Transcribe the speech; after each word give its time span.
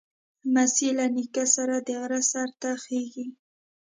لمسی 0.51 0.89
له 0.97 1.05
نیکه 1.15 1.45
سره 1.55 1.75
د 1.87 1.89
غره 2.01 2.21
سر 2.31 2.49
ته 2.61 2.69
خېږي. 2.83 3.27